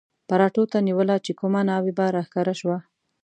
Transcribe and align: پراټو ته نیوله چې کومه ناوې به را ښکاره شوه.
پراټو 0.27 0.63
ته 0.71 0.77
نیوله 0.87 1.15
چې 1.25 1.31
کومه 1.39 1.61
ناوې 1.69 1.91
به 1.97 2.05
را 2.15 2.21
ښکاره 2.27 2.53
شوه. 2.59 2.77